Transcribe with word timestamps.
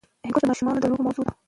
هندوکش 0.23 0.41
د 0.43 0.49
ماشومانو 0.51 0.81
د 0.81 0.85
لوبو 0.89 1.05
موضوع 1.05 1.23
ده. 1.25 1.33